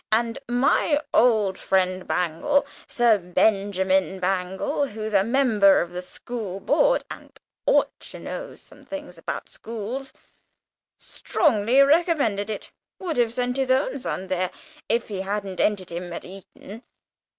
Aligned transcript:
And 0.11 0.39
my 0.49 0.99
old 1.13 1.59
friend 1.59 2.07
Bangle, 2.07 2.65
Sir 2.87 3.19
Benjamin 3.19 4.19
Bangle, 4.19 4.87
who's 4.87 5.13
a 5.13 5.23
member 5.23 5.79
of 5.79 5.91
the 5.91 6.01
School 6.01 6.59
Board, 6.59 7.03
and 7.11 7.39
ought 7.67 7.99
to 7.99 8.17
know 8.17 8.55
something 8.55 9.13
about 9.15 9.47
schools, 9.47 10.11
strongly 10.97 11.81
recommended 11.83 12.49
it 12.49 12.71
would 12.97 13.17
have 13.17 13.31
sent 13.31 13.57
his 13.57 13.69
own 13.69 13.99
son 13.99 14.25
there, 14.25 14.49
if 14.89 15.09
he 15.09 15.21
hadn't 15.21 15.59
entered 15.59 15.91
him 15.91 16.11
at 16.13 16.25
Eton. 16.25 16.81